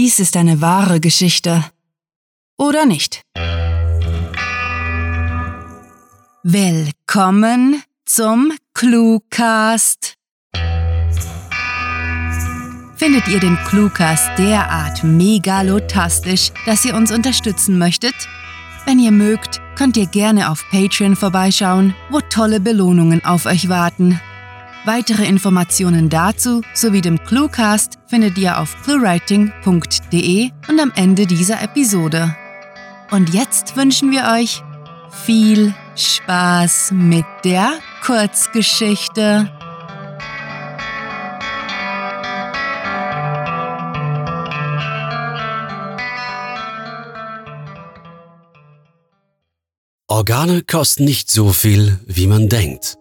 [0.00, 1.64] Dies ist eine wahre Geschichte.
[2.56, 3.20] Oder nicht?
[6.44, 10.14] Willkommen zum Cluecast.
[12.94, 18.14] Findet ihr den Cluecast derart megalotastisch, dass ihr uns unterstützen möchtet?
[18.86, 24.20] Wenn ihr mögt, könnt ihr gerne auf Patreon vorbeischauen, wo tolle Belohnungen auf euch warten.
[24.88, 32.34] Weitere Informationen dazu sowie dem Cluecast findet ihr auf cluewriting.de und am Ende dieser Episode.
[33.10, 34.62] Und jetzt wünschen wir euch
[35.26, 37.70] viel Spaß mit der
[38.02, 39.52] Kurzgeschichte.
[50.06, 52.97] Organe kosten nicht so viel, wie man denkt.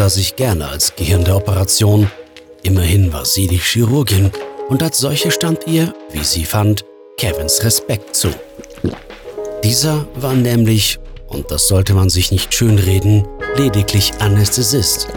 [0.00, 2.10] Sah sich gerne als Gehirn der Operation.
[2.62, 4.30] Immerhin war sie die Chirurgin
[4.70, 6.86] und als solche stand ihr, wie sie fand,
[7.18, 8.28] Kevins Respekt zu.
[9.62, 13.28] Dieser war nämlich, und das sollte man sich nicht schönreden,
[13.58, 15.08] lediglich Anästhesist,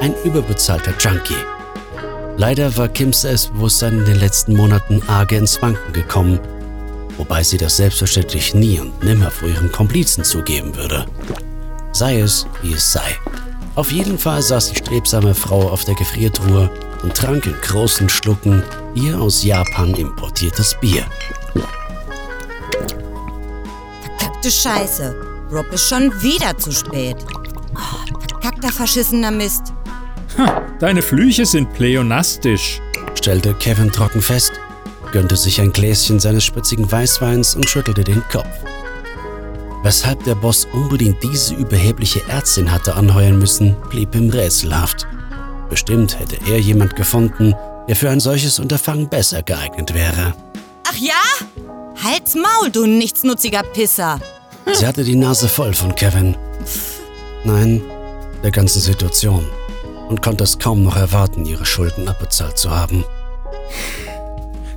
[0.00, 1.34] ein überbezahlter Junkie.
[2.36, 6.38] Leider war Kims Selbstbewusstsein in den letzten Monaten arge ins Wanken gekommen,
[7.16, 11.06] wobei sie das selbstverständlich nie und nimmer vor ihrem Komplizen zugeben würde.
[11.90, 13.16] Sei es, wie es sei.
[13.78, 16.68] Auf jeden Fall saß die strebsame Frau auf der Gefriertruhe
[17.04, 18.64] und trank in großen Schlucken
[18.96, 21.06] ihr aus Japan importiertes Bier.
[24.02, 25.14] Verkackte Scheiße.
[25.52, 27.18] Rob ist schon wieder zu spät.
[27.76, 29.72] Oh, verkackter verschissener Mist.
[30.80, 32.80] Deine Flüche sind pleonastisch.
[33.14, 34.54] stellte Kevin trocken fest,
[35.12, 38.48] gönnte sich ein Gläschen seines spritzigen Weißweins und schüttelte den Kopf.
[39.88, 45.06] Weshalb der Boss unbedingt diese überhebliche Ärztin hatte anheuern müssen, blieb ihm rätselhaft.
[45.70, 47.54] Bestimmt hätte er jemand gefunden,
[47.88, 50.34] der für ein solches Unterfangen besser geeignet wäre.
[50.86, 51.14] Ach ja?
[52.04, 54.20] Halt's Maul, du nichtsnutziger Pisser.
[54.70, 56.36] Sie hatte die Nase voll von Kevin.
[57.44, 57.80] Nein,
[58.42, 59.48] der ganzen Situation.
[60.10, 63.06] Und konnte es kaum noch erwarten, ihre Schulden abbezahlt zu haben.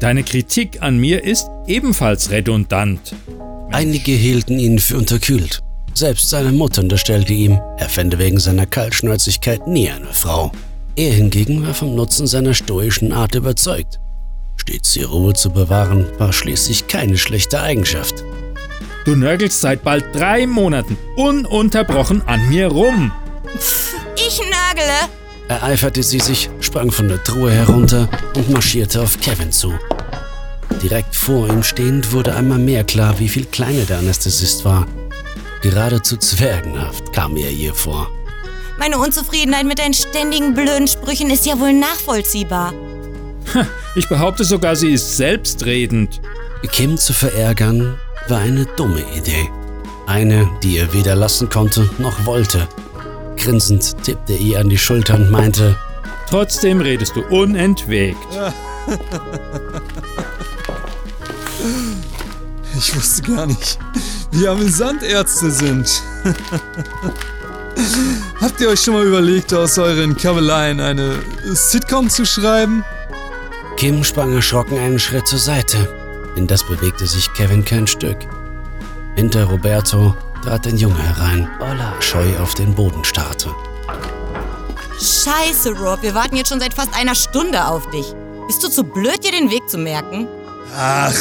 [0.00, 3.14] Deine Kritik an mir ist ebenfalls redundant.
[3.72, 5.60] Einige hielten ihn für unterkühlt.
[5.94, 10.50] Selbst seine Mutter unterstellte ihm, er fände wegen seiner Kaltschnäuzigkeit nie eine Frau.
[10.96, 13.98] Er hingegen war vom Nutzen seiner stoischen Art überzeugt.
[14.56, 18.24] Stets die Ruhe zu bewahren, war schließlich keine schlechte Eigenschaft.
[19.04, 23.12] Du nörgelst seit bald drei Monaten ununterbrochen an mir rum.
[24.16, 25.10] Ich nörgele.
[25.48, 29.74] Ereiferte sie sich, sprang von der Truhe herunter und marschierte auf Kevin zu.
[30.84, 34.86] Direkt vor ihm stehend wurde einmal mehr klar, wie viel kleiner der Anästhesist war.
[35.62, 38.10] Geradezu zwergenhaft kam er ihr vor.
[38.78, 42.74] Meine Unzufriedenheit mit deinen ständigen blöden Sprüchen ist ja wohl nachvollziehbar.
[43.94, 46.20] Ich behaupte sogar, sie ist selbstredend.
[46.70, 49.48] Kim zu verärgern war eine dumme Idee.
[50.06, 52.68] Eine, die er weder lassen konnte noch wollte.
[53.38, 55.76] Grinsend tippte er ihr an die Schulter und meinte,
[56.28, 58.18] Trotzdem redest du unentwegt.
[62.86, 63.78] Ich wusste gar nicht,
[64.30, 66.02] wie amüsant Ärzte sind.
[68.42, 71.18] Habt ihr euch schon mal überlegt, aus euren Kabeleien eine
[71.54, 72.84] Sitcom zu schreiben?
[73.78, 75.88] Kim sprang erschrocken einen Schritt zur Seite.
[76.36, 78.18] In das bewegte sich Kevin kein Stück.
[79.16, 81.48] Hinter Roberto trat ein Junge herein,
[82.00, 83.48] scheu auf den Boden starrte.
[85.00, 88.14] Scheiße, Rob, wir warten jetzt schon seit fast einer Stunde auf dich.
[88.46, 90.28] Bist du zu blöd, dir den Weg zu merken?
[90.76, 91.14] Ach,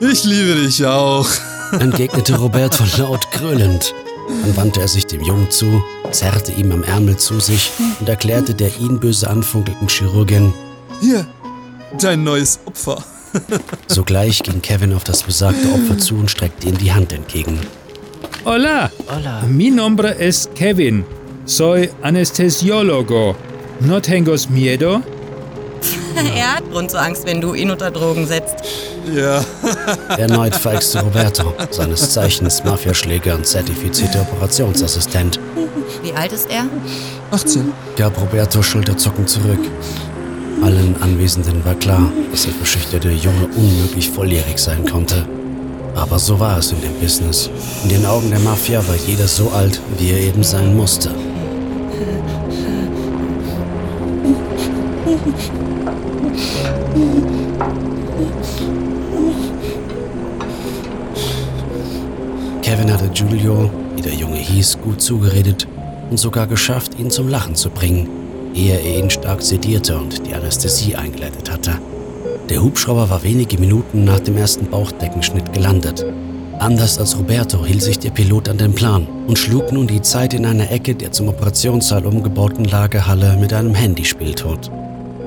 [0.00, 1.28] ich liebe dich auch.
[1.80, 3.94] entgegnete Roberto laut gröhlend.
[4.42, 7.70] Dann wandte er sich dem Jungen zu, zerrte ihm am Ärmel zu sich
[8.00, 10.52] und erklärte der ihn böse anfunkelnden Chirurgin,
[11.00, 11.26] Hier,
[12.00, 13.04] dein neues Opfer.
[13.86, 17.60] Sogleich ging Kevin auf das besagte Opfer zu und streckte ihm die Hand entgegen.
[18.44, 18.90] Hola.
[19.48, 21.04] Mi nombre es Kevin.
[21.44, 23.36] Soy anestesiólogo.
[23.80, 25.02] ¿No tengas miedo?
[26.24, 28.56] Er hat Grund zur Angst, wenn du ihn unter Drogen setzt.
[29.14, 29.44] Ja,
[30.16, 35.38] Erneut feixte Roberto, seines Zeichens Mafiaschläger und zertifizierter Operationsassistent,
[36.02, 36.66] Wie alt ist er?
[37.30, 37.72] 18.
[37.96, 39.60] gab Roberto schulterzuckend zurück.
[40.62, 45.26] Allen Anwesenden war klar, dass der verschüchterte Junge unmöglich volljährig sein konnte.
[45.94, 47.50] Aber so war es in dem Business.
[47.84, 51.10] In den Augen der Mafia war jeder so alt, wie er eben sein musste.
[62.62, 65.68] Kevin hatte Giulio, wie der Junge hieß, gut zugeredet
[66.10, 68.08] und sogar geschafft, ihn zum Lachen zu bringen,
[68.54, 71.78] ehe er ihn stark sedierte und die Anästhesie eingeleitet hatte.
[72.48, 76.04] Der Hubschrauber war wenige Minuten nach dem ersten Bauchdeckenschnitt gelandet.
[76.58, 80.32] Anders als Roberto hielt sich der Pilot an den Plan und schlug nun die Zeit
[80.32, 84.70] in einer Ecke der zum Operationssaal umgebauten Lagerhalle mit einem Handyspiel tot.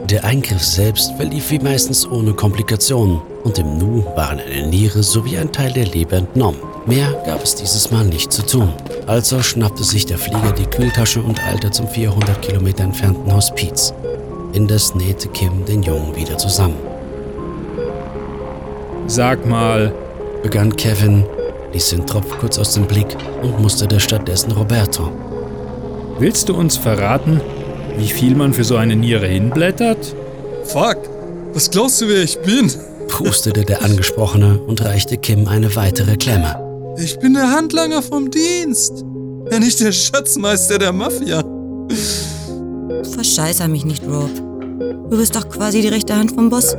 [0.10, 5.38] Der Eingriff selbst verlief wie meistens ohne Komplikationen und im Nu waren eine Niere sowie
[5.38, 6.60] ein Teil der Leber entnommen.
[6.88, 8.74] Mehr gab es dieses Mal nicht zu tun.
[9.06, 13.94] Also schnappte sich der Flieger die Kühltasche und eilte zum 400 Kilometer entfernten Hospiz.
[14.54, 16.78] Indes nähte Kim den Jungen wieder zusammen.
[19.06, 19.94] Sag mal,
[20.42, 21.24] Begann Kevin,
[21.72, 25.12] ließ den Tropf kurz aus dem Blick und musterte stattdessen Roberto.
[26.18, 27.40] willst du uns verraten,
[28.00, 30.16] wie viel man für so eine Niere hinblättert?
[30.66, 30.98] Fuck.
[31.54, 32.72] Was glaubst du, wer ich bin?
[33.08, 36.56] Prustete der Angesprochene und reichte Kim eine weitere Klemme.
[36.98, 39.04] Ich bin der Handlanger vom Dienst.
[39.52, 41.44] Ja, nicht der Schatzmeister der Mafia.
[43.12, 44.30] Verscheißer mich nicht, Rob.
[45.10, 46.76] Du bist doch quasi die rechte Hand vom Boss.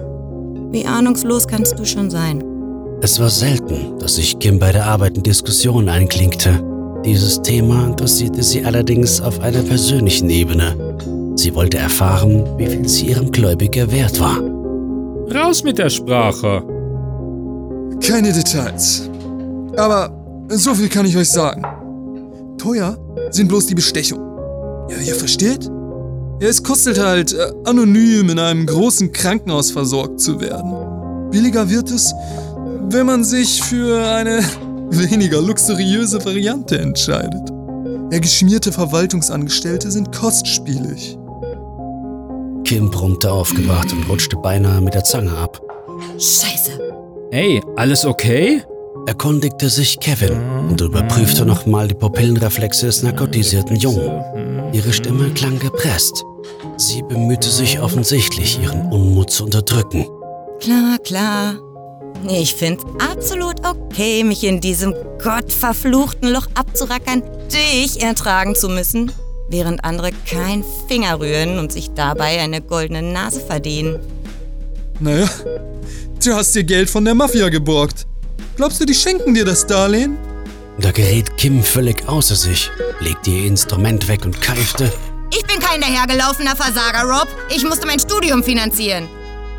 [0.70, 2.44] Wie ahnungslos kannst du schon sein?
[3.02, 6.62] Es war selten, dass sich Kim bei der Arbeit in Diskussionen einklinkte.
[7.05, 10.76] Dieses Thema interessierte sie allerdings auf einer persönlichen Ebene.
[11.40, 14.42] Sie wollte erfahren, wie viel sie ihrem Gläubiger wert war.
[15.34, 16.62] Raus mit der Sprache.
[18.06, 19.08] Keine Details.
[19.75, 20.12] Aber
[20.50, 21.62] so viel kann ich euch sagen.
[22.58, 22.98] Teuer
[23.31, 24.20] sind bloß die Bestechung.
[24.90, 25.64] Ja, ihr versteht?
[26.42, 31.31] Ja, es kostet halt, äh, anonym in einem großen Krankenhaus versorgt zu werden.
[31.31, 32.12] Billiger wird es,
[32.90, 34.40] wenn man sich für eine
[34.90, 37.48] weniger luxuriöse Variante entscheidet.
[38.12, 41.16] Ja, geschmierte Verwaltungsangestellte sind kostspielig.
[42.70, 45.61] Kim brummte aufgebracht und rutschte beinahe mit der Zange ab.
[46.12, 46.78] Scheiße.
[47.32, 48.62] Ey, alles okay?
[49.08, 54.72] Erkundigte sich Kevin und überprüfte nochmal die Pupillenreflexe des narkotisierten Jungen.
[54.72, 56.22] Ihre Stimme klang gepresst.
[56.76, 60.06] Sie bemühte sich offensichtlich, ihren Unmut zu unterdrücken.
[60.61, 61.56] Klar, klar.
[62.28, 64.94] Ich find's absolut okay, mich in diesem
[65.25, 69.11] gottverfluchten Loch abzurackern, dich ertragen zu müssen,
[69.50, 73.99] während andere keinen Finger rühren und sich dabei eine goldene Nase verdienen.
[75.00, 75.29] Naja,
[76.25, 78.06] du hast dir Geld von der Mafia geborgt.
[78.56, 80.17] Glaubst du, die schenken dir das Darlehen?
[80.79, 82.70] Da geriet Kim völlig außer sich,
[83.00, 84.91] legte ihr Instrument weg und keifte.
[85.32, 87.29] Ich bin kein dahergelaufener Versager, Rob.
[87.55, 89.08] Ich musste mein Studium finanzieren.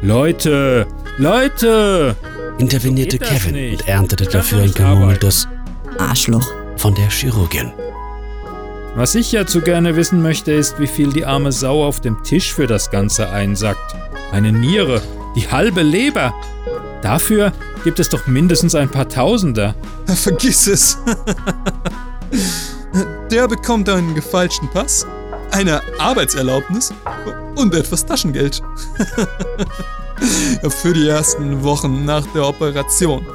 [0.01, 2.15] Leute, Leute!
[2.57, 5.47] intervenierte Kevin und erntete dafür ein gemurmeltes
[5.97, 6.47] Arschloch.
[6.77, 7.71] von der Chirurgin.
[8.93, 12.21] Was ich ja zu gerne wissen möchte, ist, wie viel die arme Sau auf dem
[12.23, 13.95] Tisch für das Ganze einsackt.
[14.33, 15.01] Eine Niere,
[15.35, 16.33] die halbe Leber.
[17.01, 17.53] Dafür
[17.85, 19.75] gibt es doch mindestens ein paar Tausender.
[20.05, 20.97] Vergiss es.
[23.31, 25.07] Der bekommt einen gefälschten Pass,
[25.51, 26.93] eine Arbeitserlaubnis
[27.55, 28.61] und etwas Taschengeld.
[30.69, 33.25] Für die ersten Wochen nach der Operation.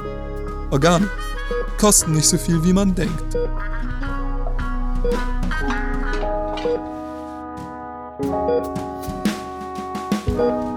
[0.69, 1.09] Organe
[1.79, 3.35] kosten nicht so viel, wie man denkt.
[8.19, 8.67] thank
[10.27, 10.76] you.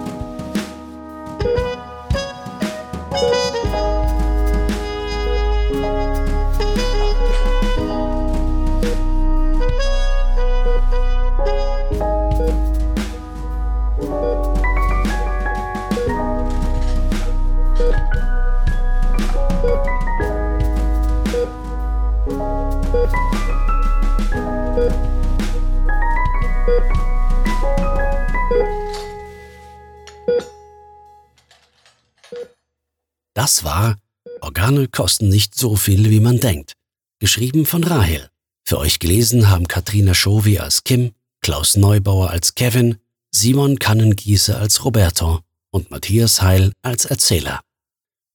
[33.40, 33.96] Das war
[34.42, 36.74] Organe kosten nicht so viel, wie man denkt.
[37.20, 38.28] Geschrieben von Rahel.
[38.68, 42.98] Für euch gelesen haben Katrina Schowi als Kim, Klaus Neubauer als Kevin,
[43.34, 47.60] Simon Kannengieße als Roberto und Matthias Heil als Erzähler.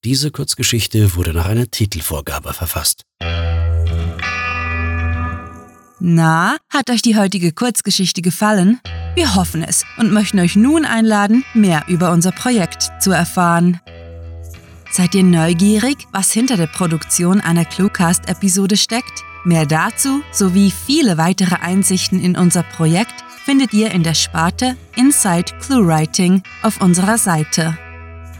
[0.04, 3.04] Diese Kurzgeschichte wurde nach einer Titelvorgabe verfasst.
[6.00, 8.80] Na, hat euch die heutige Kurzgeschichte gefallen?
[9.14, 13.80] Wir hoffen es und möchten euch nun einladen, mehr über unser Projekt zu erfahren.
[14.96, 19.26] Seid ihr neugierig, was hinter der Produktion einer Cluecast-Episode steckt?
[19.44, 25.52] Mehr dazu sowie viele weitere Einsichten in unser Projekt findet ihr in der Sparte Inside
[25.60, 27.78] ClueWriting auf unserer Seite.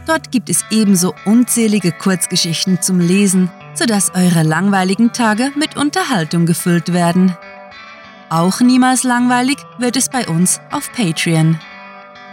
[0.06, 6.94] Dort gibt es ebenso unzählige Kurzgeschichten zum Lesen, sodass eure langweiligen Tage mit Unterhaltung gefüllt
[6.94, 7.36] werden.
[8.30, 11.60] Auch niemals langweilig wird es bei uns auf Patreon.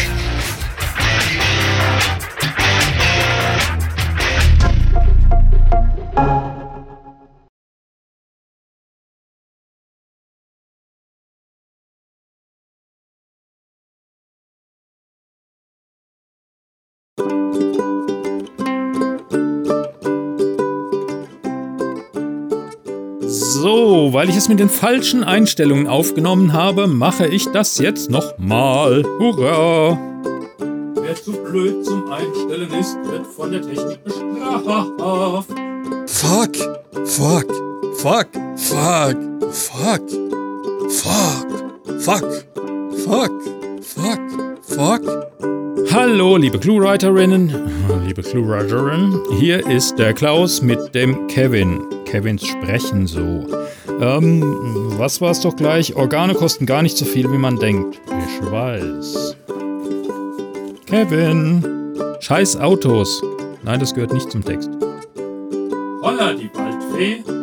[23.30, 29.04] So, weil ich es mit den falschen Einstellungen aufgenommen habe, mache ich das jetzt nochmal.
[29.18, 29.98] Hurra!
[30.94, 35.50] Wer zu blöd zum Einstellen ist, wird von der Technik bestraft.
[36.06, 36.56] Fuck,
[37.04, 37.46] fuck,
[37.98, 40.08] fuck, fuck, fuck,
[40.88, 41.46] fuck,
[41.98, 42.44] fuck,
[43.04, 43.42] fuck,
[43.82, 44.20] fuck,
[44.62, 45.57] fuck.
[46.00, 47.52] Hallo, liebe Cluewriterinnen,
[48.06, 51.82] liebe Cluewriterin, hier ist der Klaus mit dem Kevin.
[52.04, 53.44] Kevins sprechen so.
[54.00, 54.40] Ähm,
[54.96, 55.96] was war es doch gleich?
[55.96, 58.00] Organe kosten gar nicht so viel, wie man denkt.
[58.06, 59.36] Ich weiß.
[60.86, 61.64] Kevin,
[62.20, 63.20] scheiß Autos.
[63.64, 64.70] Nein, das gehört nicht zum Text.
[66.00, 67.37] Holla, die Waldfee.